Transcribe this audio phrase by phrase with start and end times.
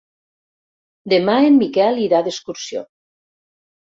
[1.13, 2.87] Demà en Miquel irà d'excursió.